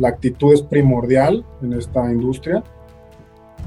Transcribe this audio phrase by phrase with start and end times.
[0.00, 2.64] la actitud es primordial en esta industria.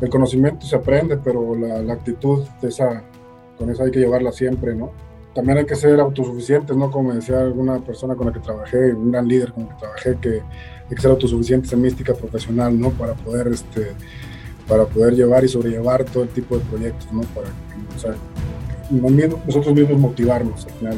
[0.02, 3.04] El conocimiento se aprende, pero la, la actitud, esa,
[3.58, 4.92] con esa hay que llevarla siempre, ¿no?
[5.36, 6.90] También hay que ser autosuficientes, ¿no?
[6.90, 10.18] Como decía alguna persona con la que trabajé, un gran líder con el que trabajé,
[10.20, 10.42] que
[10.90, 12.90] hay que ser autosuficientes en mística profesional, ¿no?
[12.90, 13.92] Para poder, este,
[14.68, 17.22] para poder llevar y sobrellevar todo el tipo de proyectos, ¿no?
[17.22, 17.48] Para
[17.96, 18.16] o sea,
[18.90, 20.98] nosotros mismos motivarnos al final.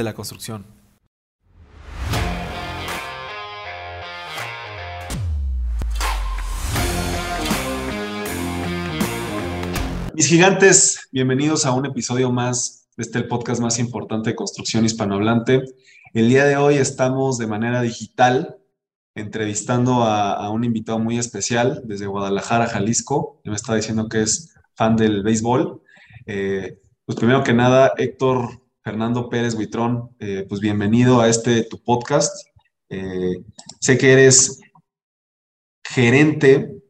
[0.03, 0.65] la construcción.
[10.13, 15.63] Mis gigantes, bienvenidos a un episodio más de este podcast más importante de construcción hispanohablante.
[16.13, 18.57] El día de hoy estamos de manera digital
[19.15, 23.41] entrevistando a, un invitado muy especial desde Guadalajara, Jalisco.
[23.43, 25.81] Me está diciendo que es fan del béisbol.
[26.27, 31.83] Eh, pues primero que nada, Héctor Fernando Pérez Huitrón, eh, pues bienvenido a este tu
[31.83, 32.47] podcast.
[32.89, 33.43] Eh,
[33.79, 34.59] sé que eres
[35.83, 36.81] gerente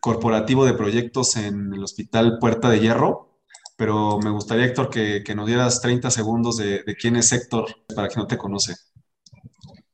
[0.00, 3.40] corporativo de proyectos en el Hospital Puerta de Hierro,
[3.76, 8.20] pero me gustaría, Héctor, que, nos dieras 30 segundos de, quién es Héctor, para quien
[8.20, 8.74] no te conoce.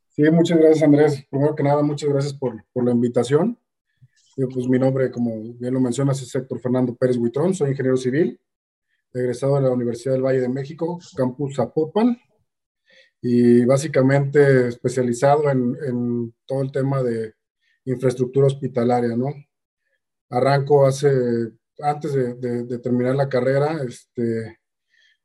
[0.09, 1.25] Sí, muchas gracias, Andrés.
[1.27, 3.57] Primero que nada, muchas gracias por, la invitación.
[4.35, 8.39] pues mi nombre, como bien lo mencionas, es Héctor Fernando Pérez Huitrón, soy ingeniero civil,
[9.13, 12.17] egresado de la Universidad del Valle de México, campus Zapopan,
[13.21, 17.35] y básicamente especializado en, todo el tema de
[17.85, 19.27] infraestructura hospitalaria, ¿no?
[20.29, 21.09] Arranco hace,
[21.79, 24.59] antes de, terminar la carrera, este,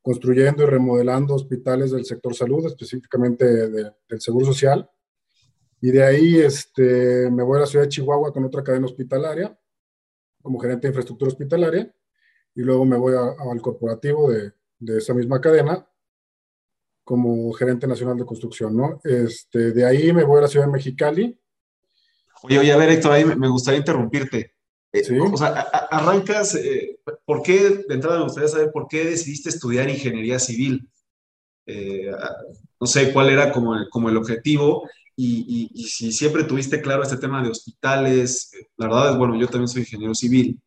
[0.01, 4.89] construyendo y remodelando hospitales del sector salud, específicamente del Seguro Social.
[5.81, 9.57] Y de ahí este, me voy a la ciudad de Chihuahua con otra cadena hospitalaria,
[10.41, 11.93] como gerente de infraestructura hospitalaria
[12.57, 15.87] y luego me voy al corporativo de, de, esa misma cadena
[17.03, 18.99] como gerente nacional de construcción, ¿no?
[19.03, 21.39] Este, de ahí me voy a la ciudad de Mexicali.
[22.41, 24.55] Oye, oye, a ver, Héctor, ahí me gustaría interrumpirte.
[24.91, 25.17] Eh, ¿Sí?
[25.19, 25.49] O sea,
[25.91, 30.89] arrancas, eh, ¿por qué, de entrada me gustaría saber por qué decidiste estudiar ingeniería civil?
[31.67, 32.11] Eh,
[32.79, 37.03] no sé cuál era como, como el objetivo y, y, y, si siempre tuviste claro
[37.03, 38.51] este tema de hospitales.
[38.77, 40.59] La verdad es, bueno, yo también soy ingeniero civil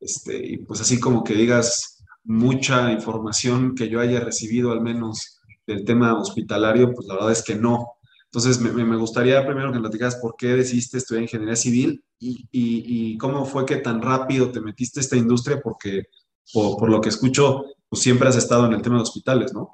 [0.00, 5.40] este, y pues así como que digas mucha información que yo haya recibido al menos
[5.66, 7.94] del tema hospitalario, pues la verdad es que no.
[8.24, 13.12] Entonces, me, me gustaría primero que platicaras por qué decidiste estudiar ingeniería civil y, y,
[13.12, 16.04] y, cómo fue que tan rápido te metiste a esta industria, porque
[16.52, 19.70] por, por, lo que escucho, pues siempre has estado en el tema de hospitales, ¿no?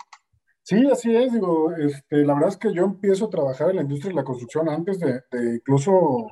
[0.63, 1.33] Sí, así es.
[1.33, 4.25] Digo, este, la verdad es que yo empiezo a trabajar en la industria de la
[4.25, 6.29] construcción antes de, de incluso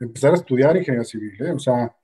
[0.00, 1.32] empezar a estudiar ingeniería civil.
[1.40, 1.52] ¿eh?
[1.52, 1.94] O sea,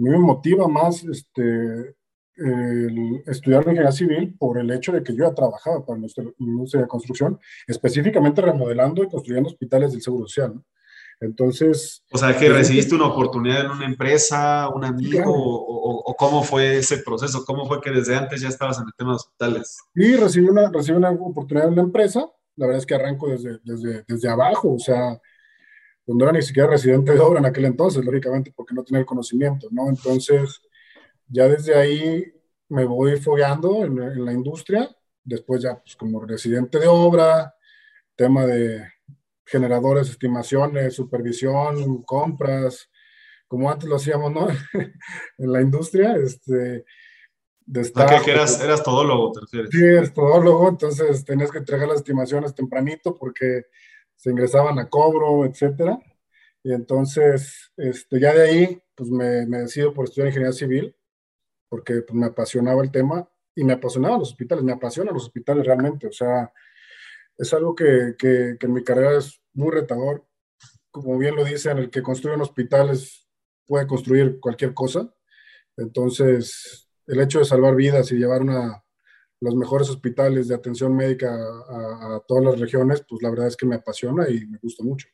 [0.00, 1.94] a mí me motiva más este,
[2.36, 6.06] el estudiar ingeniería civil por el hecho de que yo ya trabajaba para la
[6.38, 10.54] industria de construcción, específicamente remodelando y construyendo hospitales del Seguro Social.
[11.20, 12.02] Entonces...
[12.10, 16.98] O sea, que recibiste una oportunidad en una empresa, un amigo, o, cómo fue ese
[16.98, 19.78] proceso, cómo fue que desde antes ya estabas en el tema de hospitales.
[19.94, 23.58] Sí, recibí una, recibí una oportunidad en una empresa, la verdad es que arranco desde,
[23.64, 25.20] desde, desde abajo, o sea,
[26.04, 29.00] pues no era ni siquiera residente de obra en aquel entonces, lógicamente, porque no tenía
[29.00, 29.88] el conocimiento, ¿no?
[29.88, 30.60] Entonces,
[31.28, 32.24] ya desde ahí
[32.68, 34.88] me voy fogueando en, la industria,
[35.22, 37.54] después ya pues como residente de obra,
[38.16, 38.84] tema de
[39.44, 42.88] generadores, estimaciones, supervisión, compras,
[43.48, 44.48] como antes lo hacíamos, ¿no?
[45.38, 46.84] en la industria, este...
[47.66, 49.70] De estar, que eras, eras todólogo, te refieres.
[49.70, 53.66] Sí, eres todólogo, entonces tenías que entregar las estimaciones tempranito porque
[54.20, 55.98] se ingresaban a cobro, etcétera.
[56.62, 60.94] Y entonces, este, ya de ahí, pues me, me decido por estudiar ingeniería civil,
[61.70, 65.64] porque pues, me apasionaba el tema y me apasionaban los hospitales, me apasionan los hospitales
[65.64, 66.06] realmente.
[66.06, 66.52] O sea,
[67.38, 70.26] es algo que, que, en mi carrera es muy retador.
[70.90, 72.90] Como bien lo dicen, el que construye un hospital
[73.66, 75.14] puede construir cualquier cosa.
[75.78, 78.84] Entonces, el hecho de salvar vidas y llevar una,
[79.40, 83.66] los mejores hospitales de atención médica a, todas las regiones, pues la verdad es que
[83.66, 85.08] me apasiona y me gusta mucho.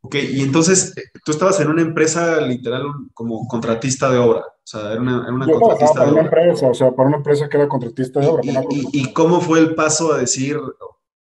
[0.00, 4.66] Ok, y entonces eh, tú estabas en una empresa literal como contratista de obra, o
[4.70, 7.56] sea, era una, era una contratista para una empresa, o sea, para una empresa que
[7.56, 8.42] era contratista de obra.
[8.70, 10.56] Y, y, cómo fue el paso a decir,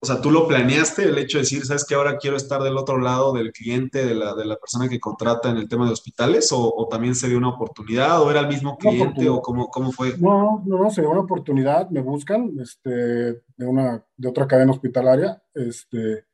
[0.04, 2.76] o sea, tú lo planeaste, el hecho de decir, ¿sabes que ahora quiero estar del
[2.76, 5.92] otro lado del cliente, de la, de la persona que contrata en el tema de
[5.92, 6.50] hospitales?
[6.52, 8.20] ¿O, también se dio una oportunidad?
[8.20, 9.30] ¿O era el mismo cliente?
[9.30, 10.18] ¿O cómo, cómo, fue?
[10.18, 14.72] No, no, no, se dio una oportunidad, me buscan este, de, una, de otra cadena
[14.72, 16.26] hospitalaria este,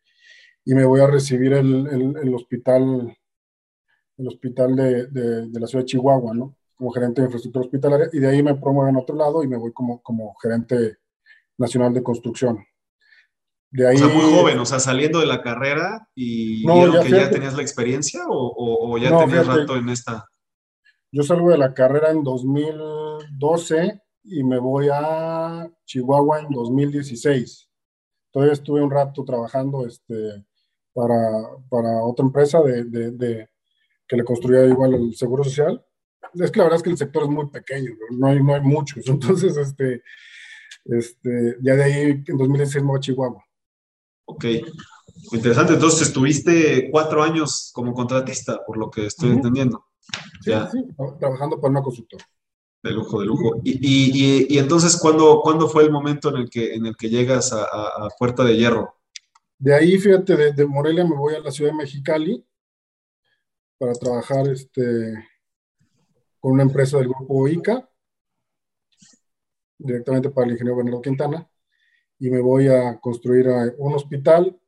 [0.64, 3.18] y me voy a recibir el, el, hospital,
[4.16, 6.56] el hospital de, de, de, la ciudad de Chihuahua, ¿no?
[6.74, 9.58] Como gerente de infraestructura hospitalaria y de ahí me promueven a otro lado y me
[9.58, 11.00] voy como, como gerente
[11.58, 12.60] nacional de construcción.
[13.78, 17.12] De ahí, o sea, muy joven, o sea, saliendo de la carrera y vieron que
[17.12, 20.26] ya tenías la experiencia o, ya tenías rato en esta.
[21.12, 27.70] Yo salgo de la carrera en 2012 y me voy a Chihuahua en 2016.
[28.32, 30.44] Todavía estuve un rato trabajando este,
[30.92, 31.20] para,
[31.70, 33.48] para otra empresa de, de,
[34.08, 35.86] que le construía igual el seguro social.
[36.34, 38.62] Es que la verdad es que el sector es muy pequeño, no hay, no hay
[38.62, 39.08] muchos.
[39.08, 40.02] Entonces, este,
[40.86, 43.47] este, ya de ahí en 2016 me voy a Chihuahua.
[44.30, 44.46] Ok,
[45.32, 45.74] interesante.
[45.74, 49.86] Entonces estuviste cuatro años como contratista, por lo que estoy entendiendo.
[50.42, 50.86] Sí, sí,
[51.20, 52.26] trabajando para una consultora.
[52.84, 53.62] De lujo, de lujo.
[53.64, 57.10] Y, y, y, entonces, ¿cuándo, ¿cuándo, fue el momento en el que, en el que
[57.10, 58.96] llegas a, a, Puerta de Hierro?
[59.58, 62.46] De ahí, fíjate, de, de, Morelia me voy a la ciudad de Mexicali
[63.78, 65.14] para trabajar este,
[66.40, 67.90] con una empresa del grupo ICA,
[69.78, 71.50] directamente para el ingeniero Bernardo Quintana
[72.20, 73.48] y me voy a construir
[73.78, 74.60] un hospital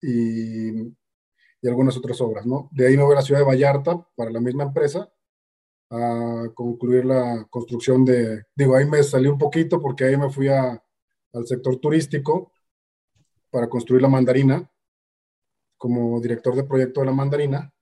[0.00, 2.68] y, y, algunas otras obras, ¿no?
[2.72, 5.10] De ahí me voy a la ciudad de Vallarta para la misma empresa
[5.90, 10.48] a concluir la construcción de, digo, ahí me salí un poquito porque ahí me fui
[10.48, 10.82] a,
[11.32, 12.52] al sector turístico
[13.50, 14.68] para construir la mandarina
[15.76, 17.72] como director de proyecto de la mandarina.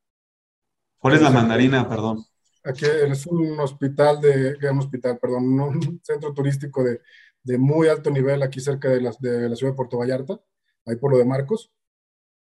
[0.98, 2.24] ¿Cuál es la mandarina, perdón?
[2.64, 7.00] Aquí es un hospital de, un hospital, perdón, un centro turístico de,
[7.44, 10.40] de muy alto nivel aquí cerca de la, de la ciudad de Puerto Vallarta,
[10.86, 11.72] ahí por lo de Marcos.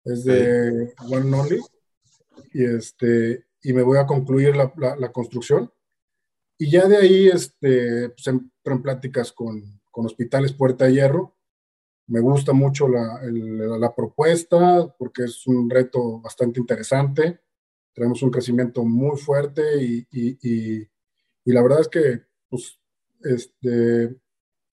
[0.04, 1.60] Es de One Only.
[2.52, 5.72] Y, este, y me voy a concluir la, la, construcción.
[6.58, 11.37] Y ya de ahí este, pues, entro en pláticas con, con Hospitales Puerta de Hierro.
[12.06, 17.40] Me gusta mucho la, la, propuesta porque es un reto bastante interesante.
[17.93, 20.88] Tenemos un crecimiento muy fuerte y, y, y,
[21.44, 22.78] y la verdad es que pues,
[23.25, 24.14] este,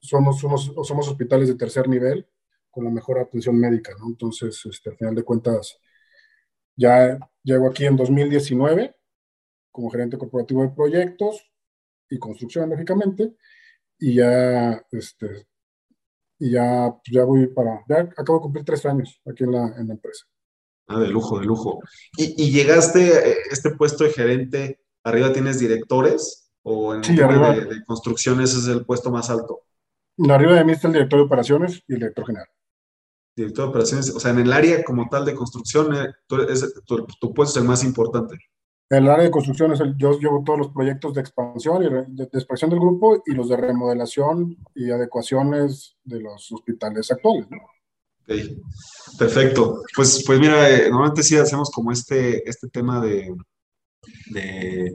[0.04, 2.28] somos, somos, somos hospitales de tercer nivel
[2.70, 4.08] con la mejor atención médica, ¿no?
[4.08, 5.80] Entonces, este, al final de cuentas,
[6.76, 8.96] ya llego aquí en 2019
[9.72, 11.50] como gerente corporativo de proyectos
[12.10, 13.36] y construcción, lógicamente,
[13.98, 15.48] y ya, este,
[16.38, 19.88] y ya, ya voy para, ya acabo de cumplir tres años aquí en la, en
[19.88, 20.26] la empresa.
[20.88, 21.80] Ah, de lujo, de lujo.
[22.18, 23.22] ¿Y, y llegaste a
[23.52, 28.58] este puesto de gerente, arriba tienes directores o en el tema de, de construcción ese
[28.58, 29.64] es el puesto más alto?
[30.30, 32.48] Arriba de mí está el director de operaciones y el director general.
[33.36, 37.57] Director de operaciones, o sea, en el área como tal de construcción, eh, tu, puesto
[37.57, 38.38] es el más importante.
[38.89, 41.89] En el área de construcción es el, yo llevo todos los proyectos de expansión y
[41.89, 47.48] de, expansión del grupo y los de remodelación y adecuaciones de los hospitales actuales.
[48.24, 48.62] Okay.
[49.18, 49.81] Perfecto.
[49.95, 53.36] Pues, pues mira, eh, normalmente sí hacemos como este, este tema de,
[54.30, 54.94] de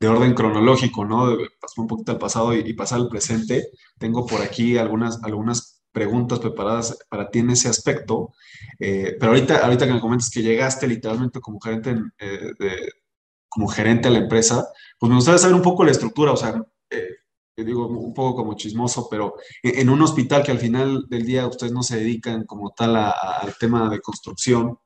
[0.00, 1.36] de orden cronológico, ¿no?
[1.60, 3.68] Pasar un poquito al pasado y, pasar al presente.
[3.98, 8.34] Tengo por aquí algunas, algunas preguntas preparadas para ti en ese aspecto,
[8.80, 12.88] eh, pero ahorita, ahorita que me comentas que llegaste literalmente como gerente, eh,
[13.48, 14.66] como gerente a la empresa,
[14.98, 17.10] pues me gustaría saber un poco la estructura, o sea, eh,
[17.56, 21.72] digo un poco como chismoso, pero en, un hospital que al final del día ustedes
[21.72, 24.78] no se dedican como tal al tema de construcción,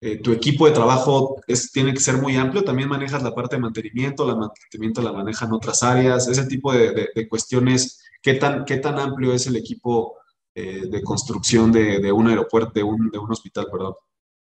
[0.00, 1.40] eh, tu equipo de trabajo
[1.72, 5.52] tiene que ser muy amplio, también manejas la parte de mantenimiento, la mantenimiento la manejan
[5.52, 10.18] otras áreas, ese tipo de, cuestiones, ¿qué tan, ¿qué tan amplio es el equipo
[10.54, 13.94] eh, de construcción de, un aeropuerto, de un, de un hospital, perdón?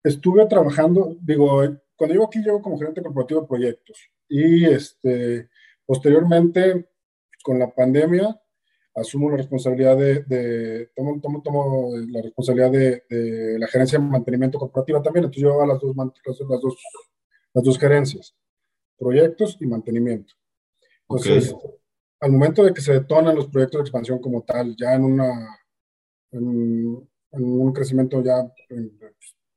[0.05, 1.63] Estuve trabajando, digo,
[1.97, 5.49] cuando llego aquí llego como gerente corporativo de proyectos y este,
[5.87, 6.91] posteriormente
[7.43, 8.39] con la pandemia
[9.01, 15.03] asumo la responsabilidad de, tomo, tomo, tomo, la responsabilidad de, la gerencia de mantenimiento corporativa
[15.03, 16.77] también, entonces yo hago las dos, las dos,
[17.55, 18.35] las dos gerencias,
[18.99, 20.35] proyectos y mantenimiento.
[21.09, 21.55] Entonces,
[22.21, 25.59] al momento de que se detonan los proyectos de expansión como tal, ya en una,
[26.33, 28.99] en, un crecimiento ya en,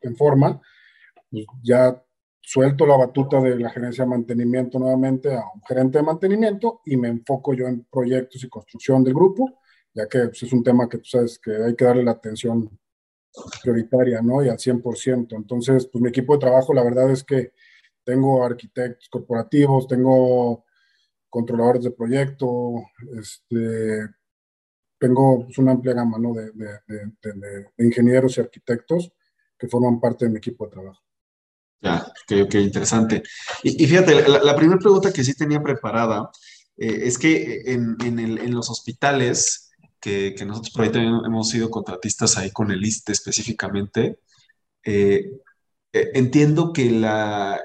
[0.02, 0.62] en forma,
[1.30, 2.04] pues ya
[2.42, 6.98] suelto la batuta de la gerencia de mantenimiento nuevamente a un gerente de mantenimiento y
[6.98, 9.62] me enfoco yo en proyectos y construcción del grupo,
[9.94, 12.70] ya que pues, es un tema que tú sabes que hay que darle la atención
[13.62, 14.44] prioritaria, ¿no?
[14.44, 15.36] Y al 100%.
[15.36, 17.54] Entonces, pues mi equipo de trabajo, la verdad es que
[18.04, 20.66] tengo arquitectos corporativos, tengo
[21.30, 22.84] controladores de proyecto,
[23.18, 24.10] este,
[25.00, 29.14] tengo pues, una amplia gama de, ingenieros y arquitectos
[29.58, 31.02] que forman parte de mi equipo de trabajo.
[31.82, 32.06] Ya,
[32.44, 33.24] ok, interesante.
[33.64, 36.30] Y, fíjate, la, primera pregunta que sí tenía preparada
[36.78, 41.72] eh, es que en, en, los hospitales, que, que, nosotros por ahí también hemos sido
[41.72, 44.20] contratistas ahí con el ISTE específicamente,
[44.84, 45.32] eh,
[45.94, 47.60] eh, entiendo que la,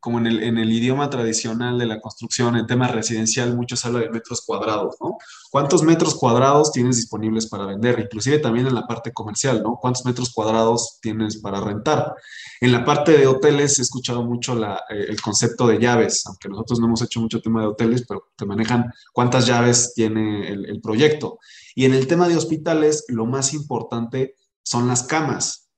[0.00, 4.02] como en el, en el, idioma tradicional de la construcción, en tema residencial, muchos hablan
[4.02, 5.18] de metros cuadrados, ¿no?
[5.50, 7.98] ¿Cuántos metros cuadrados tienes disponibles para vender?
[7.98, 9.76] Inclusive también en la parte comercial, ¿no?
[9.80, 12.14] ¿Cuántos metros cuadrados tienes para rentar?
[12.60, 16.48] En la parte de hoteles he escuchado mucho la, eh, el concepto de llaves, aunque
[16.48, 20.66] nosotros no hemos hecho mucho tema de hoteles, pero te manejan cuántas llaves tiene el,
[20.66, 21.38] el proyecto.
[21.74, 25.68] Y en el tema de hospitales, lo más importante son las camas.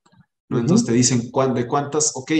[0.48, 0.58] ¿no?
[0.58, 2.12] Entonces te dicen, ¿de cuántas?
[2.14, 2.32] Ok,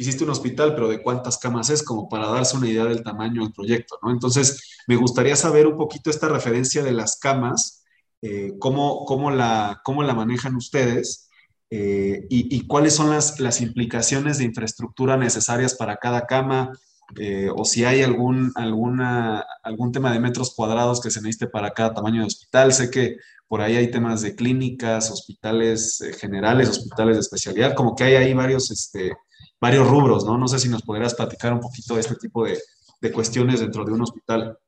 [0.00, 1.82] hiciste un hospital, pero ¿de cuántas camas es?
[1.82, 4.10] Como para darse una idea del tamaño del proyecto, ¿no?
[4.10, 7.84] Entonces, me gustaría saber un poquito esta referencia de las camas,
[8.22, 11.28] eh, cómo, cómo, la, cómo la manejan ustedes
[11.68, 16.72] eh, y, cuáles son las, las, implicaciones de infraestructura necesarias para cada cama,
[17.18, 21.72] eh, o si hay algún, alguna, algún tema de metros cuadrados que se necesite para
[21.72, 22.72] cada tamaño de hospital.
[22.72, 23.16] Sé que
[23.46, 28.32] por ahí hay temas de clínicas, hospitales generales, hospitales de especialidad, como que hay ahí
[28.32, 28.70] varios...
[28.70, 29.12] Este,
[29.60, 30.38] varios rubros, ¿no?
[30.38, 32.58] No sé si nos podrías platicar un poquito de este tipo de,
[33.00, 34.58] de cuestiones dentro de un hospital.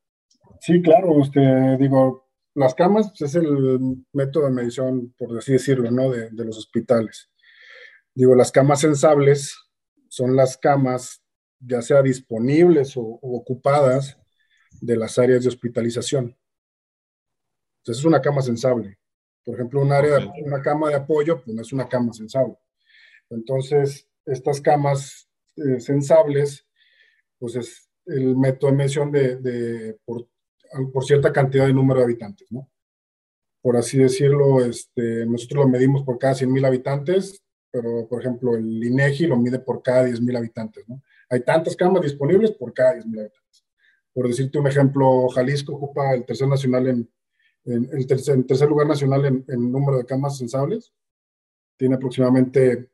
[0.61, 5.89] Sí, claro, usted, digo, las camas pues, es el método de medición, por así decirlo,
[5.91, 6.09] ¿no?
[6.09, 7.29] De, de los hospitales.
[8.13, 9.57] Digo, las camas sensables
[10.09, 11.23] son las camas
[11.65, 14.17] ya sea disponibles o, ocupadas
[14.81, 16.37] de las áreas de hospitalización.
[17.79, 18.97] Entonces es una cama sensable.
[19.45, 22.57] Por ejemplo, un área, una cama de apoyo, pues no es una cama sensable.
[23.29, 26.65] Entonces, estas camas eh, sensables,
[27.37, 30.27] pues es el método de medición de, por,
[31.05, 32.69] cierta cantidad de número de habitantes, ¿no?
[33.61, 38.83] Por así decirlo, este, nosotros lo medimos por cada 100.000 habitantes, pero por ejemplo el
[38.83, 41.01] INEGI lo mide por cada 10.000 habitantes, ¿no?
[41.29, 43.65] Hay tantas camas disponibles por cada 10.000 habitantes.
[44.13, 47.09] Por decirte un ejemplo, Jalisco ocupa el tercer nacional en,
[47.65, 50.93] el tercer, tercer, lugar nacional en, en número de camas sensables.
[51.77, 52.92] Tiene aproximadamente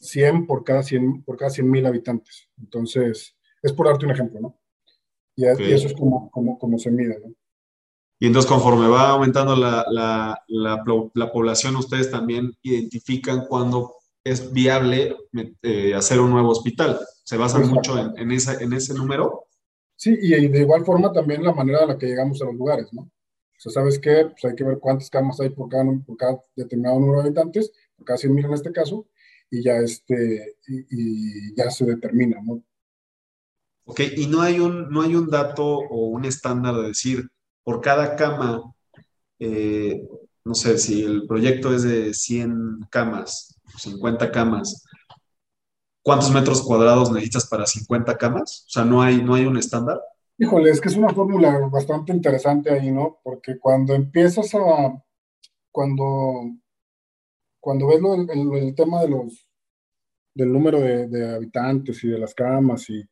[0.00, 2.48] 100 por cada 100 por cada 100 mil habitantes.
[2.58, 4.58] Entonces, es por darte un ejemplo, ¿no?
[5.36, 7.32] Y, eso es como, como, como, se mide, ¿no?
[8.18, 15.16] Y entonces, conforme va aumentando la, la, la, población, ustedes también identifican cuándo es viable
[15.62, 17.00] eh, hacer un nuevo hospital.
[17.24, 19.46] ¿Se basan mucho en, en, esa, en ese número?
[19.96, 22.92] Sí, y de igual forma también la manera en la que llegamos a los lugares,
[22.92, 23.02] ¿no?
[23.02, 24.26] O sea, ¿sabes qué?
[24.30, 27.70] Pues hay que ver cuántas camas hay por cada, por cada determinado número de habitantes,
[27.94, 29.06] por cada 100 mil en este caso,
[29.50, 32.62] y ya, este, y, ya se determina, ¿no?
[33.84, 37.28] Ok, y no hay, un, no hay un dato o un estándar de decir,
[37.64, 38.62] por cada cama,
[39.40, 40.08] eh,
[40.44, 44.84] no sé, si el proyecto es de 100 camas, 50 camas,
[46.02, 48.64] ¿cuántos metros cuadrados necesitas para 50 camas?
[48.68, 50.00] O sea, no hay, no hay un estándar.
[50.38, 53.18] Híjole, es que es una fórmula bastante interesante ahí, ¿no?
[53.22, 55.02] Porque cuando empiezas a,
[55.70, 56.52] cuando
[57.60, 58.00] cuando ves
[58.32, 59.46] el, tema de los,
[60.34, 63.02] del número de, habitantes y de las camas y,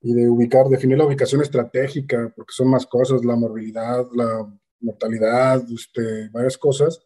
[0.00, 4.46] y, de ubicar, definir la ubicación estratégica, porque son más cosas, la morbilidad, la
[4.80, 7.00] mortalidad, este, varias cosas,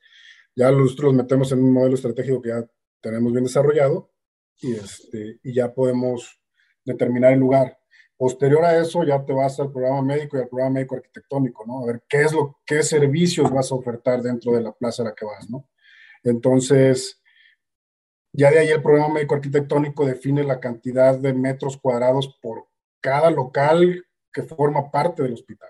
[0.55, 2.67] ya nosotros los metemos en un modelo estratégico que ya
[3.01, 4.11] tenemos bien desarrollado
[4.61, 6.41] y, este, y ya podemos
[6.85, 7.79] determinar el lugar.
[8.17, 11.83] Posterior a eso ya te vas al programa médico y al programa médico arquitectónico, ¿no?
[11.83, 15.07] A ver qué es lo, qué servicios vas a ofertar dentro de la plaza a
[15.07, 15.69] la que vas, ¿no?
[16.25, 17.21] Entonces,
[18.33, 22.67] ya de ahí el programa médico arquitectónico define la cantidad de metros cuadrados por
[23.01, 25.69] cada local que forma parte del hospital.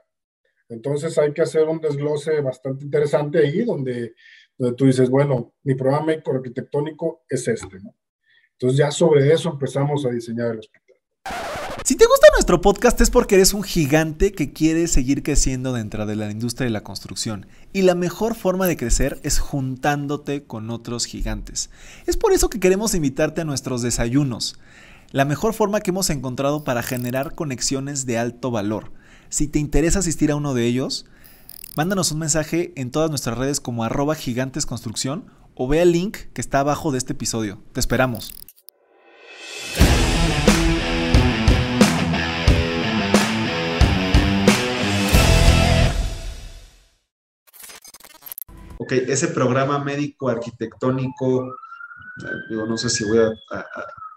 [0.68, 4.14] Entonces hay que hacer un desglose bastante interesante ahí donde,
[4.56, 7.94] donde tú dices, bueno, mi programa médico arquitectónico es este, ¿no?
[8.52, 10.97] Entonces ya sobre eso empezamos a diseñar el hospital.
[11.85, 16.07] Si te gusta nuestro podcast es porque eres un gigante que quiere seguir creciendo dentro
[16.07, 17.47] de la industria de la construcción.
[17.73, 21.71] Y la mejor forma de crecer es juntándote con otros gigantes.
[22.07, 24.61] Es por eso que queremos invitarte a nuestros desayunos.
[25.11, 28.93] La mejor forma que hemos encontrado para generar conexiones de alto valor.
[29.29, 31.07] Si te interesa asistir a uno de ellos,
[31.75, 35.25] mándanos un mensaje en todas nuestras redes como arroba gigantesconstrucción
[35.57, 37.61] o ve el link que está abajo de este episodio.
[37.73, 38.33] Te esperamos.
[48.83, 53.31] Ok, ese programa médico arquitectónico, eh, digo, no sé si voy a,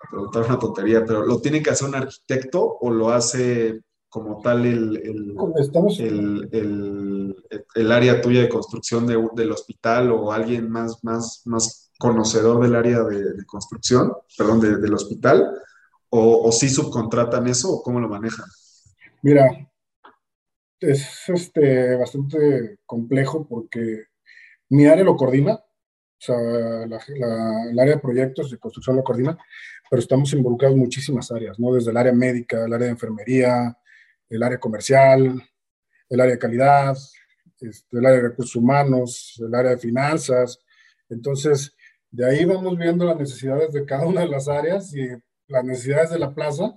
[0.09, 4.65] preguntar una tontería, pero ¿lo tiene que hacer un arquitecto o lo hace como tal
[4.65, 4.97] el,
[6.53, 7.35] el,
[7.75, 13.03] el, área tuya de construcción del hospital o alguien más, más, más conocedor del área
[13.03, 15.51] de, construcción, perdón, del hospital,
[16.09, 18.45] o, o si subcontratan eso o cómo lo manejan?
[19.21, 19.49] Mira,
[20.79, 24.05] es este, bastante complejo porque
[24.69, 25.63] mi área lo coordina, o
[26.17, 26.35] sea,
[26.83, 29.37] el área de proyectos de construcción lo coordina,
[29.89, 31.73] pero estamos involucrados en muchísimas áreas, ¿no?
[31.73, 33.77] Desde el área médica, el área de enfermería,
[34.29, 35.41] el área comercial,
[36.09, 36.97] el área de calidad,
[37.59, 40.59] este, el área de recursos humanos, el área de finanzas.
[41.09, 41.75] Entonces,
[42.11, 45.07] de ahí vamos viendo las necesidades de cada una de las áreas y
[45.47, 46.73] las necesidades de la plaza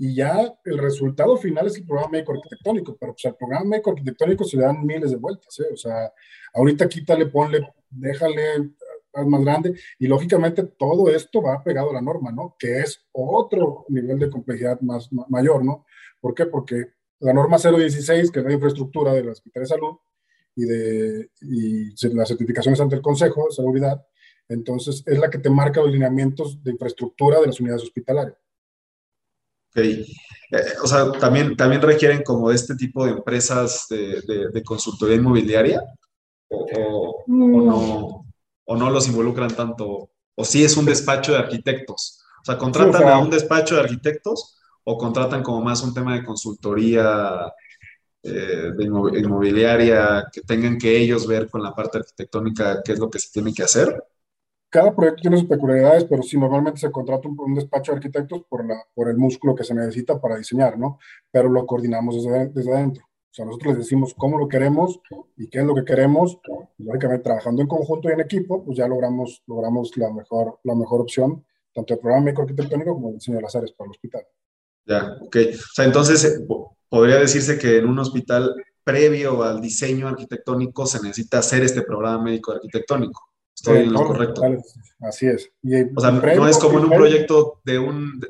[0.00, 3.90] y ya el resultado final es el programa médico arquitectónico, pero pues al programa médico
[3.90, 5.66] arquitectónico se le dan miles de vueltas, ¿eh?
[5.72, 6.12] o sea,
[6.54, 8.74] ahorita quítale, ponle, déjale,
[9.12, 12.54] haz más grande, y lógicamente todo esto va pegado a la norma, ¿no?
[12.56, 15.84] Que es otro nivel de complejidad más, mayor, ¿no?
[16.20, 16.46] ¿Por qué?
[16.46, 19.96] Porque la norma 016, que es la infraestructura de la Secretaría de Salud
[20.54, 24.06] y de y las certificaciones ante el Consejo de Salubridad,
[24.48, 28.47] entonces es la que te marca los lineamientos de infraestructura de las unidades hospitalarias.
[29.70, 29.82] Ok.
[30.50, 34.22] Eh, o sea, también, también requieren como este tipo de empresas de,
[34.52, 35.82] de, consultoría inmobiliaria
[36.48, 38.24] o, no,
[38.64, 42.22] o, no, los involucran tanto, o si es un despacho de arquitectos.
[42.40, 46.24] O sea, contratan a un despacho de arquitectos o contratan como más un tema de
[46.24, 47.52] consultoría
[48.22, 53.10] eh, de inmobiliaria que tengan que ellos ver con la parte arquitectónica qué es lo
[53.10, 54.02] que se tiene que hacer
[54.70, 58.42] cada proyecto tiene sus peculiaridades, pero sí, normalmente se contrata un, un, despacho de arquitectos
[58.48, 60.98] por, la, por el músculo que se necesita para diseñar, ¿no?
[61.30, 63.04] Pero lo coordinamos desde, desde adentro.
[63.30, 65.00] O sea, nosotros les decimos cómo lo queremos
[65.36, 66.38] y qué es lo que queremos.
[66.78, 70.74] Y, lógicamente, trabajando en conjunto y en equipo, pues ya logramos, logramos la, mejor, la
[70.74, 71.44] mejor opción,
[71.74, 74.26] tanto el programa arquitectónico como el diseño de las áreas para el hospital.
[74.86, 75.36] Ya, ok.
[75.52, 76.46] O sea, entonces, eh,
[76.88, 82.24] podría decirse que en un hospital previo al diseño arquitectónico se necesita hacer este programa
[82.24, 83.27] médico arquitectónico.
[83.58, 84.40] Estoy en lo correcto.
[85.00, 85.50] Así es.
[85.96, 88.20] o sea, no es como en un proyecto de un,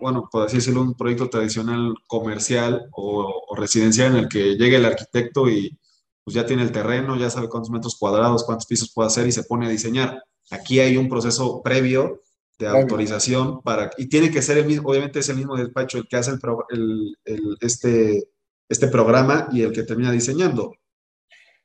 [0.00, 4.84] bueno, por así decirlo, un proyecto tradicional comercial o, residencial en el que llegue el
[4.84, 5.76] arquitecto y
[6.22, 9.32] pues ya tiene el terreno, ya sabe cuántos metros cuadrados, cuántos pisos puede hacer y
[9.32, 10.22] se pone a diseñar.
[10.50, 12.22] Aquí hay un proceso previo
[12.56, 16.06] de autorización para, y tiene que ser el mismo, obviamente es el mismo despacho el
[16.06, 16.30] que hace
[16.70, 18.28] el, el, este,
[18.68, 20.74] este programa y el que termina diseñando.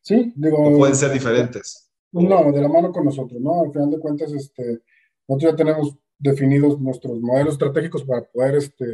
[0.02, 0.58] Sí, digo.
[0.58, 1.91] O pueden ser diferentes.
[2.12, 3.62] No, de la mano con nosotros, ¿no?
[3.64, 4.82] Al final de cuentas, este,
[5.28, 8.86] nosotros ya tenemos definidos nuestros modelos estratégicos para poder, este,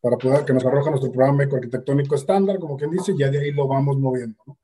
[0.00, 3.40] para poder que nos arroja nuestro programa arquitectónico estándar, como quien dice, y ya de
[3.40, 4.58] ahí lo vamos moviendo, ¿no?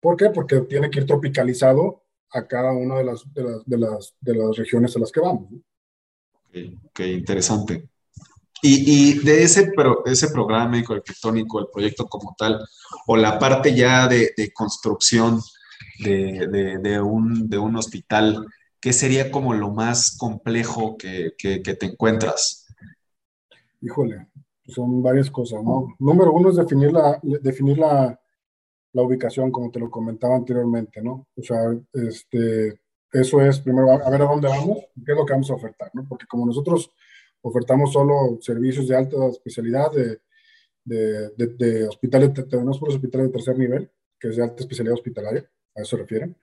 [0.00, 0.30] ¿Por qué?
[0.30, 4.34] Porque tiene que ir tropicalizado a cada una de las, de las, de las, de
[4.34, 5.50] las regiones a las que vamos.
[5.50, 5.60] ¿no?
[6.86, 7.88] Ok, interesante.
[8.62, 12.60] Y, y, de ese, pero, ese programa arquitectónico, el proyecto como tal,
[13.06, 15.40] o la parte ya de, de construcción,
[15.98, 18.46] de, de, un, de un hospital,
[18.80, 22.66] ¿qué sería como lo más complejo que, que, te encuentras?
[23.80, 24.28] Híjole,
[24.66, 25.94] son varias cosas, ¿no?
[25.98, 28.18] Número uno es definir la, definir la,
[28.92, 31.28] la ubicación, como te lo comentaba anteriormente, ¿no?
[31.36, 31.58] O sea,
[31.92, 32.80] este,
[33.12, 35.90] eso es primero a ver a dónde vamos, qué es lo que vamos a ofertar,
[35.94, 36.06] ¿no?
[36.08, 36.90] Porque como nosotros
[37.42, 40.20] ofertamos solo servicios de alta especialidad, de,
[40.84, 45.50] de, de, de hospitales, tenemos hospitales de tercer nivel, que es de alta especialidad hospitalaria,
[45.76, 46.36] a eso se refieren.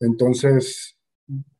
[0.00, 0.98] Entonces,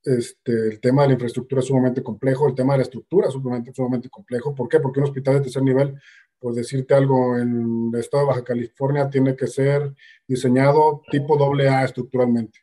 [0.05, 3.33] este, el tema de la infraestructura es sumamente complejo, el tema de la estructura es
[3.35, 4.55] sumamente, sumamente complejo.
[4.55, 4.81] ¿Por qué?
[4.81, 6.01] Porque un hospital de tercer nivel,
[6.39, 9.95] pues decirte algo, en el estado de Baja California tiene que ser
[10.27, 12.61] diseñado tipo AA estructuralmente.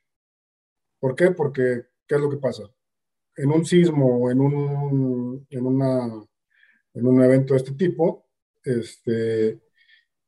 [1.00, 1.32] ¿Por qué?
[1.32, 2.64] Porque, ¿qué es lo que pasa?
[3.36, 6.06] En un sismo o en un, en, una,
[6.94, 8.26] en un evento de este tipo,
[8.64, 9.60] este,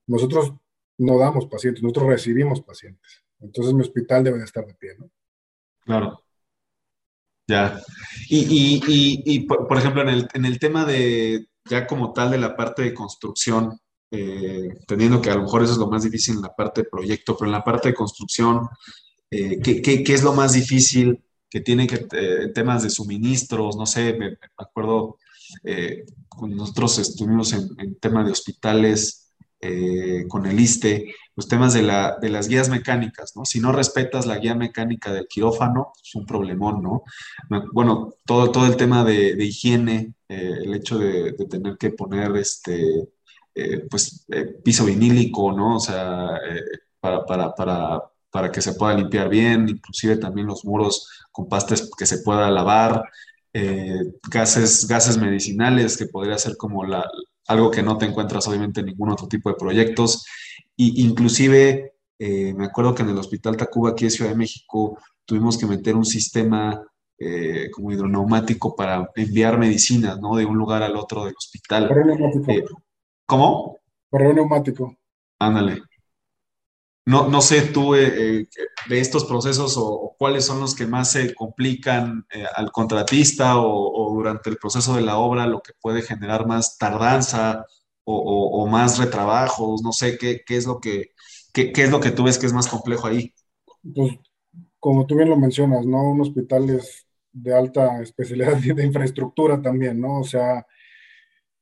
[0.06, 0.54] nosotros
[1.00, 3.27] no damos pacientes, nosotros recibimos pacientes.
[3.40, 5.10] Entonces mi hospital debe de estar de pie, ¿no?
[5.82, 6.24] Claro.
[7.48, 7.82] Ya.
[8.30, 12.38] Y, y, y, por, ejemplo, en el, en el, tema de, ya como tal, de
[12.38, 13.80] la parte de construcción,
[14.12, 16.90] eh, teniendo que a lo mejor eso es lo más difícil en la parte de
[16.90, 18.68] proyecto, pero en la parte de construcción,
[19.32, 23.78] eh, ¿qué, qué, qué, es lo más difícil que tiene que, eh, temas de suministros,
[23.78, 25.18] no sé, me, acuerdo,
[26.42, 29.24] nosotros estuvimos en, en tema de hospitales,
[30.28, 33.46] con el ISTE, los temas de, la, de, las guías mecánicas, ¿no?
[33.46, 37.04] Si no respetas la guía mecánica del quirófano, es un problemón, ¿no?
[37.74, 42.36] Bueno, todo, todo el tema de, de higiene, eh, el hecho de, tener que poner
[42.38, 43.08] este,
[43.54, 45.76] eh, pues, eh, piso vinílico, ¿no?
[45.76, 46.28] O sea,
[47.00, 51.92] para, para, para, para, que se pueda limpiar bien, inclusive también los muros con pastes
[51.96, 53.04] que se pueda lavar,
[54.32, 57.06] gases, gases medicinales, que podría ser como la,
[57.48, 60.26] algo que no te encuentras obviamente en ningún otro tipo de proyectos
[60.76, 64.98] y inclusive Eh, me acuerdo que en el Hospital Tacuba, aquí en Ciudad de México,
[65.24, 66.84] tuvimos que meter un sistema
[67.20, 70.36] eh, como hidroneumático para enviar medicinas, ¿no?
[70.36, 71.90] De un lugar al otro del hospital.
[72.48, 72.64] Eh,
[73.26, 73.78] ¿Cómo?
[74.10, 74.96] Correo neumático.
[75.40, 75.84] Ándale.
[77.08, 78.46] No, no sé tú de
[78.90, 84.58] estos procesos o, cuáles son los que más se complican al contratista o, durante el
[84.58, 87.66] proceso de la obra, lo que puede generar más tardanza
[88.04, 91.12] o, más retrabajos, no sé qué, qué es lo que
[91.54, 93.34] qué, qué, es lo que tú ves que es más complejo ahí.
[93.96, 94.20] Pues
[94.78, 96.12] como tú bien lo mencionas, ¿no?
[96.12, 100.20] Un hospital es de alta especialidad de infraestructura también, ¿no?
[100.20, 100.66] O sea,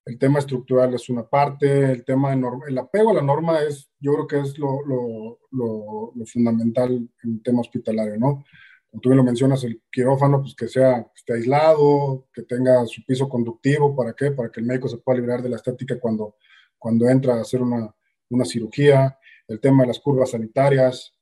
[0.06, 3.62] el tema estructural es una parte, el tema de norma, el apego a la norma
[3.64, 6.92] es, yo creo que es lo, lo, lo, fundamental
[7.24, 8.44] en el tema hospitalario, ¿no?
[8.90, 13.04] Como tú bien lo mencionas, el quirófano, pues que sea, esté aislado, que tenga su
[13.04, 14.32] piso conductivo, ¿para qué?
[14.32, 16.36] Para que el médico se pueda liberar de la estática cuando,
[16.78, 17.94] cuando entra a hacer una,
[18.30, 21.16] una cirugía, el tema de las curvas sanitarias,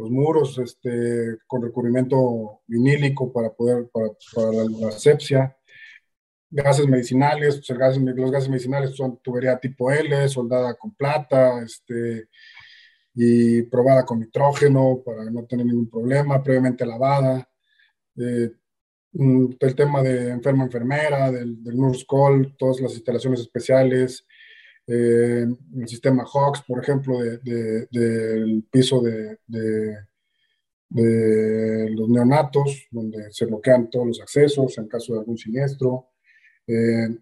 [0.00, 5.56] los muros este, con recubrimiento vinílico para poder, para, para la, asepsia,
[6.50, 7.78] gases medicinales, pues
[8.16, 12.28] los gases medicinales son tubería tipo L, soldada con plata, este,
[13.14, 17.48] y probada con nitrógeno para no tener ningún problema, previamente lavada.
[18.16, 18.50] Eh,
[19.12, 24.26] mm, el tema de enfermo-enfermera, del, del nurse call, todas las instalaciones especiales,
[24.92, 29.38] eh, el sistema Hawks, por ejemplo, del piso de,
[31.94, 36.08] los neonatos, donde se bloquean todos los accesos en caso de algún siniestro.
[36.70, 37.18] Eh,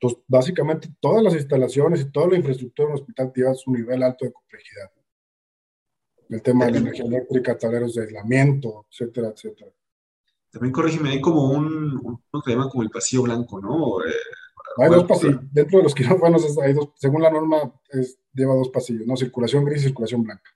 [0.00, 4.02] pues básicamente todas las instalaciones y toda la infraestructura en el hospital tiene su nivel
[4.02, 4.92] alto de complejidad.
[6.28, 9.72] El tema de la energía eléctrica, tableros de aislamiento, etcétera, etcétera.
[10.52, 14.04] También corrígeme, hay como un, un, que llama como el pasillo blanco, ¿no?
[14.04, 14.14] Eh,
[14.76, 15.40] hay dos pasillos.
[15.50, 17.74] Dentro de los quirófanos hay dos, según la norma,
[18.32, 19.16] lleva dos pasillos, ¿no?
[19.16, 20.50] Circulación gris y circulación blanca.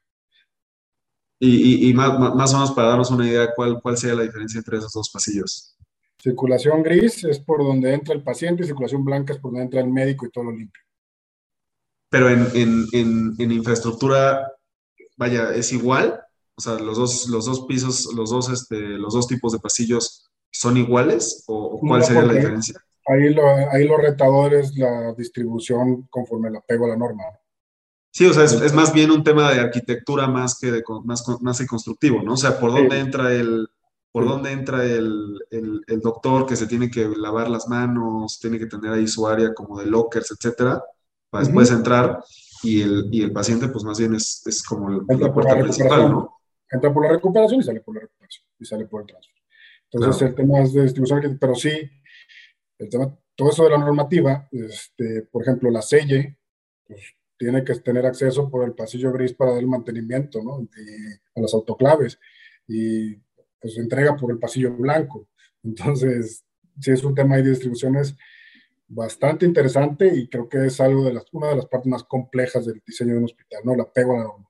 [1.40, 4.79] Y, más, más, o menos para darnos una idea, ¿cuál, ¿cuál sería la diferencia entre
[4.79, 5.77] esos dos pasillos?
[6.23, 9.81] Circulación gris es por donde entra el paciente y circulación blanca es por donde entra
[9.81, 10.81] el médico y todo lo limpio.
[12.11, 14.53] Pero en, en, en, infraestructura,
[15.17, 16.21] vaya, ¿es igual?
[16.55, 20.31] O sea, los dos, los dos pisos, los dos, este, los dos tipos de pasillos
[20.53, 22.81] son iguales o cuál sería la diferencia?
[23.09, 27.25] ahí lo, ahí lo retador es la distribución conforme el apego a la norma.
[28.13, 31.67] Sí, o sea, es, más bien un tema de arquitectura más que de más, más
[31.67, 32.35] constructivo, ¿no?
[32.35, 33.67] O sea, por dónde entra el
[34.12, 38.66] por dónde entra el, el, doctor que se tiene que lavar las manos, tiene que
[38.66, 40.83] tener ahí su área como de lockers, etcétera,
[41.31, 42.22] para después entrar
[42.62, 46.40] y el, y el paciente, pues más bien es, es como la puerta principal, ¿no?
[46.70, 49.35] Entra por la recuperación y sale por la recuperación y sale por el transfer.
[49.90, 51.70] Entonces, el tema es de distribución, pero sí,
[52.79, 56.38] el tema, todo eso de la normativa, este, por ejemplo, la selle,
[56.87, 57.01] pues,
[57.38, 60.62] tiene que tener acceso por el pasillo gris para el mantenimiento, ¿no?
[60.62, 62.18] Y a las autoclaves.
[62.68, 63.16] Y
[63.62, 65.29] pues entrega por el pasillo blanco.
[65.62, 66.44] Entonces,
[66.81, 68.16] sí es un tema de distribuciones
[68.88, 72.66] bastante interesante y creo que es algo de las, una de las partes más complejas
[72.66, 73.75] del diseño de un hospital, ¿no?
[73.75, 74.48] El apego a la norma.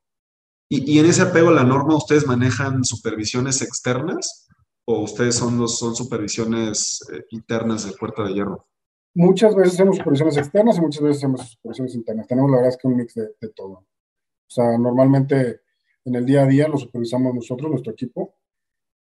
[0.68, 4.48] ¿Y, y en ese apego a la norma ustedes manejan supervisiones externas?
[4.84, 8.66] o ustedes son, los, son supervisiones eh, internas de Puerta de Hierro?
[9.14, 12.26] Muchas veces hacemos supervisiones externas y muchas veces hacemos supervisiones internas.
[12.26, 13.72] Tenemos la verdad es que un mix de, todo.
[13.72, 15.60] O sea, normalmente
[16.04, 18.34] en el día a día lo supervisamos nosotros, nuestro equipo,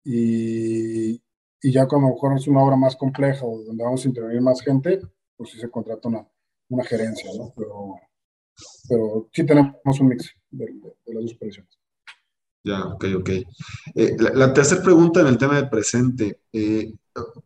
[0.04, 1.14] y,
[1.62, 4.60] y ya cuando mejor es una obra más compleja o donde vamos a intervenir más
[4.60, 5.00] gente,
[5.36, 6.28] pues sí se contrata una,
[6.68, 7.52] una gerencia, ¿no?
[7.56, 7.94] Pero,
[8.88, 10.66] pero sí tenemos un mix de,
[11.06, 11.78] las dos supervisiones.
[12.64, 13.28] Ya, ok, ok.
[13.94, 16.40] Eh, la, tercera pregunta en el tema de presente.
[16.50, 16.94] Eh,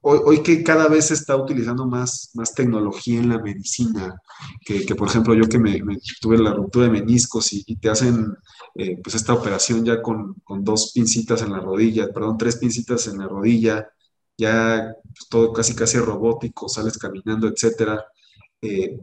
[0.02, 4.14] hoy, que cada vez se está utilizando más, más tecnología en la medicina,
[4.64, 5.83] que, por ejemplo yo que me,
[6.20, 8.33] tuve la ruptura de meniscos y, te hacen
[8.76, 13.18] eh, pues esta operación ya con, dos pincitas en la rodilla, perdón, tres pincitas en
[13.18, 13.88] la rodilla,
[14.38, 14.94] ya
[15.28, 18.04] todo casi casi robótico, sales caminando, etcétera.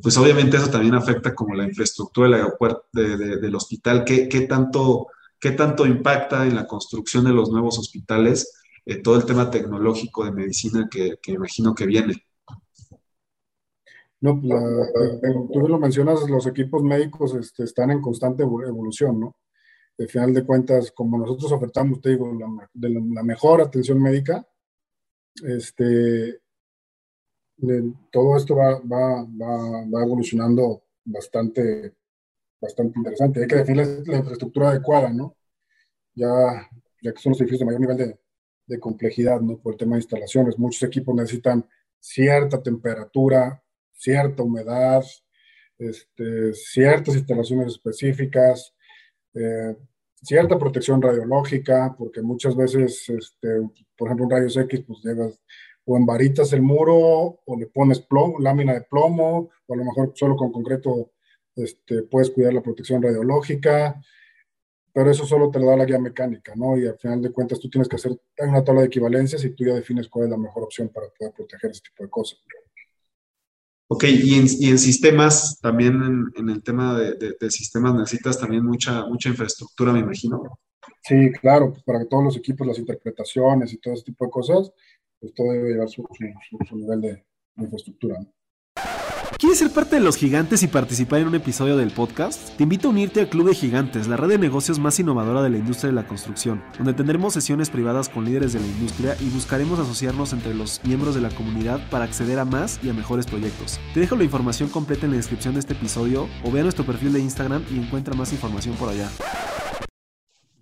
[0.01, 4.06] pues obviamente eso también afecta como la infraestructura del aeropuerto, del hospital.
[4.06, 5.08] ¿Qué, ¿Qué tanto
[5.45, 8.51] ¿Qué tanto impacta en la construcción de los nuevos hospitales
[8.84, 12.15] eh, todo el tema tecnológico de medicina que, imagino que viene?
[14.21, 14.51] No, pues,
[15.53, 19.36] tú lo mencionas, los equipos médicos este, están en constante evolución, ¿no?
[19.99, 24.43] Al final de cuentas, como nosotros ofertamos, te digo, la, la, mejor atención médica,
[25.43, 26.39] este,
[28.12, 31.93] todo esto va, va, evolucionando bastante
[32.65, 33.41] bastante interesante.
[33.41, 35.36] Hay que definir la, infraestructura adecuada, ¿no?
[36.13, 36.28] Ya,
[37.01, 38.19] ya que son los edificios de mayor nivel de,
[38.67, 39.58] de complejidad, ¿no?
[39.58, 40.58] Por el tema de instalaciones.
[40.58, 41.67] Muchos equipos necesitan
[41.99, 45.04] cierta temperatura, cierta humedad,
[45.78, 48.73] este, ciertas instalaciones específicas,
[49.34, 49.75] eh,
[50.21, 53.62] cierta protección radiológica, porque muchas veces, este,
[53.97, 55.39] por ejemplo, en rayos X, pues llevas
[55.88, 59.86] o en varitas el muro, o le pones plomo, lámina de plomo, o a lo
[59.86, 61.12] mejor solo con concreto
[61.55, 64.01] este, puedes cuidar la protección radiológica,
[64.93, 66.77] pero eso solo te lo da la guía mecánica, ¿no?
[66.77, 69.65] Y al final de cuentas tú tienes que hacer una tabla de equivalencias y tú
[69.65, 72.39] ya defines cuál es la mejor opción para poder proteger ese tipo de cosas.
[73.87, 78.65] Ok, y en, y en sistemas, también en, el tema de, de, sistemas necesitas también
[78.65, 80.57] mucha, mucha infraestructura, me imagino.
[81.03, 84.31] Sí, claro, pues para que todos los equipos, las interpretaciones y todo ese tipo de
[84.31, 84.71] cosas,
[85.19, 86.07] pues todo debe llevar su,
[86.67, 87.25] su, nivel de,
[87.57, 88.19] infraestructura.
[89.38, 92.55] ¿Quieres ser parte de los gigantes y participar en un episodio del podcast?
[92.55, 95.49] Te invito a unirte al Club de Gigantes, la red de negocios más innovadora de
[95.49, 99.29] la industria de la construcción, donde tendremos sesiones privadas con líderes de la industria y
[99.29, 103.25] buscaremos asociarnos entre los miembros de la comunidad para acceder a más y a mejores
[103.25, 103.79] proyectos.
[103.93, 106.85] Te dejo la información completa en la descripción de este episodio o ve a nuestro
[106.85, 109.09] perfil de Instagram y encuentra más información por allá.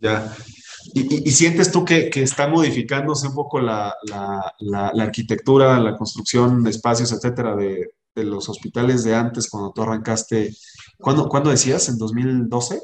[0.02, 0.34] Ya.
[0.94, 3.96] ¿Y, sientes tú que, está modificándose un poco la,
[4.60, 9.82] la, arquitectura, la construcción de espacios, etcétera, de, de, los hospitales de antes cuando tú
[9.82, 10.56] arrancaste?
[10.98, 11.90] ¿Cuándo, ¿cuándo decías?
[11.90, 12.82] ¿En 2012?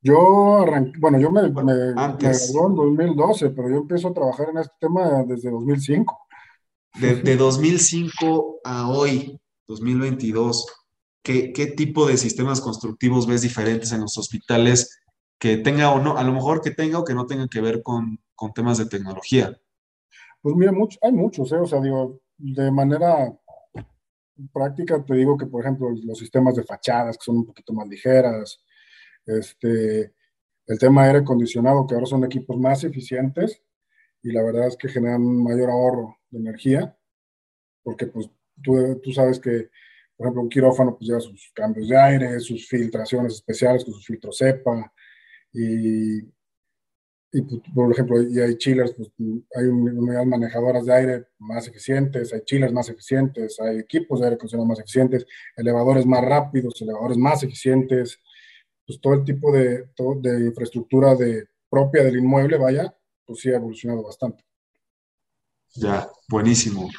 [0.00, 2.50] Yo arranqué, bueno, yo me, me, antes.
[2.54, 6.18] en 2012, pero yo empiezo a trabajar en este tema desde 2005.
[7.00, 10.66] De, de 2005 a hoy, 2022,
[11.22, 15.02] ¿qué, ¿qué tipo de sistemas constructivos ves diferentes en los hospitales?
[15.42, 17.82] que tenga o no, a lo mejor que tenga o que no tenga que ver
[17.82, 19.58] con, con temas de tecnología?
[20.40, 21.56] Pues mira, mucho, hay muchos, ¿eh?
[21.56, 23.36] o sea, digo, de manera
[24.52, 27.88] práctica te digo que, por ejemplo, los sistemas de fachadas que son un poquito más
[27.88, 28.62] ligeras,
[29.26, 30.14] este,
[30.66, 33.62] el tema aire acondicionado, que ahora son equipos más eficientes
[34.22, 36.96] y la verdad es que generan mayor ahorro de energía,
[37.82, 38.30] porque pues
[38.62, 39.70] tú, tú sabes que,
[40.16, 44.06] por ejemplo, un quirófano pues lleva sus cambios de aire, sus filtraciones especiales con sus
[44.06, 44.92] filtros cepa
[45.52, 46.20] y,
[47.32, 49.10] y pues, por ejemplo, y hay chillers, pues,
[49.56, 54.34] hay unidades manejadoras de aire más eficientes, hay chillers más eficientes, hay equipos de aire
[54.36, 58.20] acondicionado más eficientes, elevadores más rápidos, elevadores más eficientes,
[58.86, 59.88] pues todo el tipo de,
[60.20, 64.44] de infraestructura de, propia del inmueble, vaya, pues sí ha evolucionado bastante.
[65.74, 66.90] Ya, buenísimo.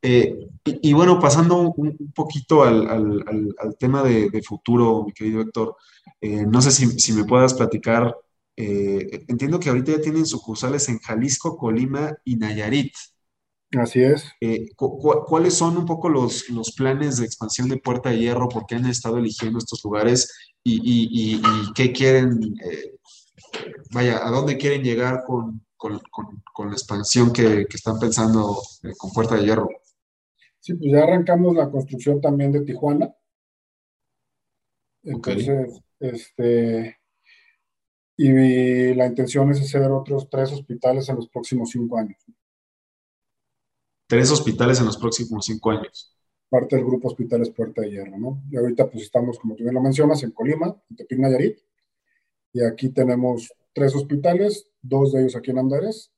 [0.00, 5.74] Eh, y, bueno, pasando un, poquito al, al, tema de, futuro, mi querido Héctor,
[6.20, 8.14] eh, no sé si, si, me puedas platicar,
[8.56, 12.92] eh, entiendo que ahorita ya tienen sucursales en Jalisco, Colima y Nayarit.
[13.78, 14.26] Así es.
[14.76, 18.48] ¿Cuáles son un poco los, los, planes de expansión de Puerta de Hierro?
[18.48, 20.30] ¿Por qué han estado eligiendo estos lugares?
[20.62, 22.54] ¿Y, y, y qué quieren,
[23.92, 26.00] vaya, a dónde quieren llegar con, con,
[26.52, 29.68] con, la expansión que, que están pensando eh, con Puerta de Hierro.
[30.60, 33.12] Sí, pues ya arrancamos la construcción también de Tijuana.
[35.02, 36.98] Entonces, este,
[38.24, 42.24] y la intención es hacer otros tres hospitales en los próximos cinco años.
[44.06, 46.16] Tres hospitales en los próximos cinco años.
[46.48, 48.42] Parte del grupo Hospitales Puerta de Hierro, ¿no?
[48.48, 51.58] Y ahorita pues estamos, como tú bien lo mencionas, en Colima, en Tepic Nayarit,
[52.52, 56.12] y aquí tenemos tres hospitales, dos de ellos aquí en Andares,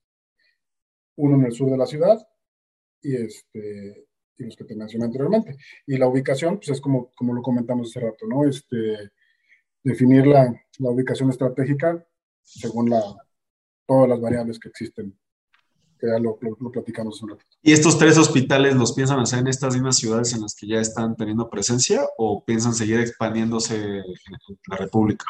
[1.17, 2.29] uno en el sur de la ciudad
[3.01, 5.57] y, este, y los que te mencioné anteriormente.
[5.87, 8.47] Y la ubicación, pues es como, como lo comentamos hace rato, ¿no?
[8.47, 9.11] Este,
[9.85, 12.05] definir la, la ubicación estratégica
[12.42, 13.01] según la,
[13.87, 15.16] todas las variables que existen,
[15.99, 17.57] que ya lo, lo, platicamos un ratito.
[17.62, 20.81] ¿Y estos tres hospitales los piensan hacer en estas mismas ciudades en las que ya
[20.81, 24.05] están teniendo presencia o piensan seguir expandiéndose en
[24.68, 25.25] la República?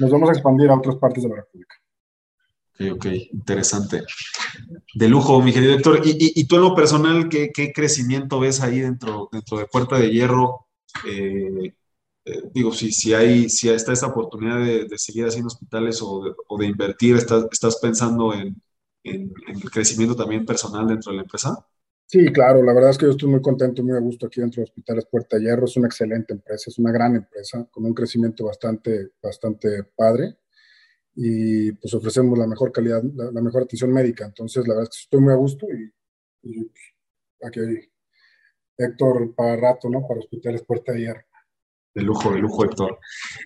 [0.00, 1.74] Nos vamos a expandir a otras partes de la República.
[2.74, 4.02] Ok, ok, interesante.
[4.94, 6.02] De lujo, mi querido Héctor.
[6.04, 9.98] ¿Y, y, tú en lo personal, ¿qué, ¿qué, crecimiento ves ahí dentro, dentro de Puerta
[9.98, 10.66] de Hierro?
[11.04, 11.74] Eh,
[12.28, 16.24] eh, digo, si, si, hay, si está esta oportunidad de, de seguir haciendo hospitales o
[16.24, 18.60] de, o de invertir, ¿estás, ¿estás, pensando en,
[19.04, 21.66] en, en, el crecimiento también personal dentro de la empresa?
[22.06, 24.60] Sí, claro, la verdad es que yo estoy muy contento, muy a gusto aquí dentro
[24.60, 25.66] de Hospitales Puerta Hierro.
[25.66, 30.38] Es una excelente empresa, es una gran empresa con un crecimiento bastante, bastante padre
[31.14, 34.24] y pues ofrecemos la mejor calidad, la, mejor atención médica.
[34.24, 36.94] Entonces, la verdad es que estoy muy a gusto y, pues,
[37.42, 37.60] aquí
[38.78, 40.06] Héctor para rato, ¿no?
[40.06, 41.27] Para Hospitales Puerta Hierro.
[41.94, 42.98] De lujo, de lujo, Héctor.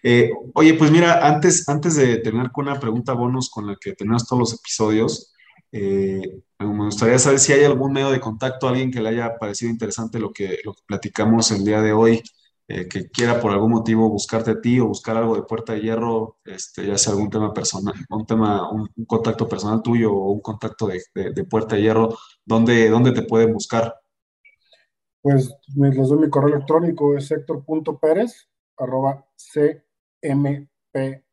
[0.02, 3.94] Eh, oye, pues mira, antes, antes de terminar con una pregunta bonus con la que
[3.94, 5.32] tenemos todos los episodios,
[5.72, 6.20] eh,
[6.58, 10.18] me gustaría saber si hay algún medio de contacto, alguien que le haya parecido interesante
[10.18, 12.22] lo que, lo que platicamos el día de hoy,
[12.68, 15.80] eh, que quiera por algún motivo buscarte a ti o buscar algo de Puerta de
[15.80, 20.40] Hierro, este, ya sea algún tema personal, un tema, un, contacto personal tuyo o un
[20.40, 23.94] contacto de, de, Puerta de Hierro, ¿dónde, ¿dónde, te pueden buscar?
[25.22, 31.24] Pues les doy mi correo electrónico, es sector.pérez arroba cmp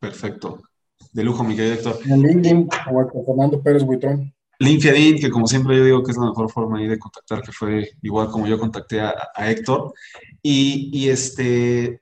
[0.00, 0.62] Perfecto.
[1.12, 1.98] De lujo, mi querido Héctor.
[2.06, 4.34] En LinkedIn, como Fernando Pérez Buitrón.
[4.58, 7.90] LinkedIn, que como siempre yo digo que es la mejor forma de contactar, que fue
[8.02, 9.92] igual como yo contacté a, Héctor.
[10.42, 12.00] Y, este.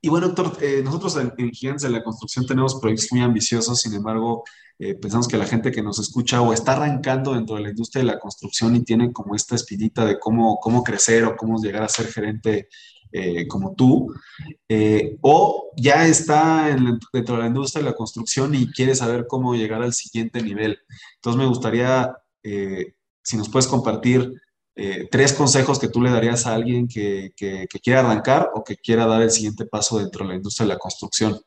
[0.00, 3.80] Y bueno, Héctor, eh, nosotros en, en, Gigantes de la Construcción tenemos proyectos muy ambiciosos,
[3.80, 4.44] sin embargo,
[4.78, 8.02] eh, pensamos que la gente que nos escucha o está arrancando dentro de la industria
[8.02, 11.82] de la construcción y tiene como esta espinita de cómo, cómo crecer o cómo llegar
[11.82, 12.68] a ser gerente
[13.12, 14.12] eh, como tú,
[15.22, 16.66] o ya está
[17.12, 20.78] dentro de la industria de la construcción y quiere saber cómo llegar al siguiente nivel.
[21.14, 24.30] Entonces me gustaría, si nos puedes compartir
[25.10, 29.06] tres consejos que tú le darías a alguien que, que, quiera arrancar o que quiera
[29.06, 31.40] dar el siguiente paso dentro de la industria de la construcción.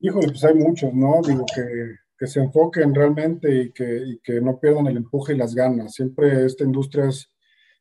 [0.00, 1.22] Híjole, pues hay muchos, ¿no?
[1.26, 5.54] Digo que, que se enfoquen realmente y que, que, no pierdan el empuje y las
[5.54, 5.94] ganas.
[5.94, 7.08] Siempre esta industria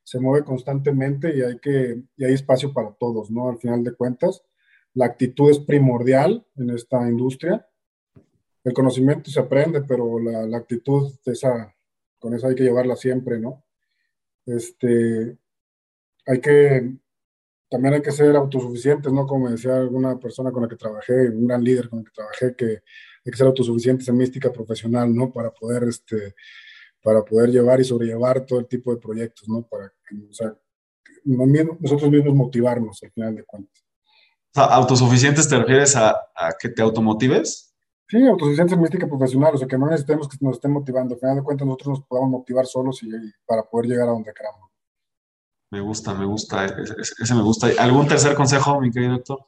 [0.01, 3.49] se mueve constantemente y hay, que, y hay espacio para todos, ¿no?
[3.49, 4.43] Al final de cuentas,
[4.93, 7.67] la actitud es primordial en esta industria.
[8.63, 11.75] El conocimiento se aprende, pero la, la actitud, esa,
[12.17, 13.64] con esa hay que llevarla siempre, ¿no?
[14.45, 15.37] Este,
[16.25, 16.95] hay que
[17.69, 19.25] también hay que ser autosuficientes, ¿no?
[19.25, 22.55] Como decía alguna persona con la que trabajé, un gran líder con el que trabajé,
[22.55, 25.31] que hay que ser autosuficientes en mística profesional, ¿no?
[25.33, 26.35] Para poder, este,
[27.01, 29.63] para poder llevar y sobrellevar todo el tipo de proyectos, ¿no?
[29.67, 30.55] Para o sea,
[31.25, 33.83] nosotros mismos motivarnos al final de cuentas.
[34.53, 37.64] ¿Autosuficientes te refieres a, a que te automotives?
[38.07, 41.15] Sí, autosuficientes en mística profesional, o sea, que no necesitemos que nos estén motivando.
[41.15, 44.11] Al final de cuentas, nosotros nos podamos motivar solos y, y para poder llegar a
[44.11, 44.69] donde queramos.
[45.71, 47.67] Me gusta, me gusta, ese, me gusta.
[47.79, 49.39] ¿Algún tercer consejo, mi querido doctor?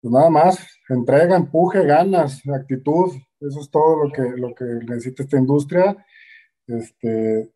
[0.00, 5.22] Pues nada más, entrega, empuje, ganas, actitud, eso es todo lo que, lo que necesita
[5.22, 6.06] esta industria.
[6.66, 7.52] Este,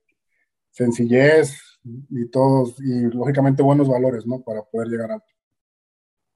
[0.71, 4.41] sencillez y todos, y lógicamente buenos valores, ¿no?
[4.43, 5.25] Para poder llegar a...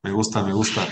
[0.02, 0.82] Me gusta, me gusta.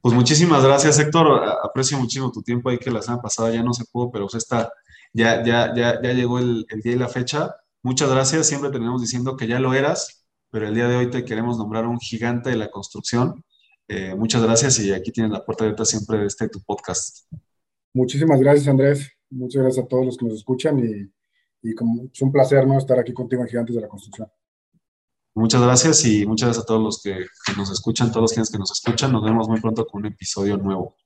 [0.00, 1.42] Pues muchísimas gracias, Héctor.
[1.62, 4.36] Aprecio muchísimo tu tiempo ahí que la semana pasada ya no se pudo, pero pues
[4.36, 4.72] esta,
[5.12, 7.54] ya, ya, ya, ya llegó el, día y la fecha.
[7.82, 11.24] Muchas gracias, siempre tenemos diciendo que ya lo eras, pero el día de hoy te
[11.24, 13.44] queremos nombrar un gigante de la construcción.
[13.88, 17.26] Eh, muchas gracias y aquí tienes la puerta abierta siempre de este tu podcast.
[17.94, 19.10] Muchísimas gracias, Andrés.
[19.30, 21.10] Muchas gracias a todos los que nos escuchan y,
[21.60, 22.78] es un placer ¿no?
[22.78, 24.28] estar aquí contigo en Gigantes de la Construcción.
[25.38, 28.58] Muchas gracias y muchas gracias a todos los que, que nos escuchan, todos los que
[28.58, 29.12] nos escuchan.
[29.12, 30.96] Nos vemos muy pronto con un episodio nuevo.